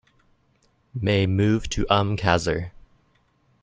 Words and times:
May 0.99 1.27
move 1.27 1.69
to 1.69 1.85
Umm 1.87 2.17
Qasr. 2.17 2.71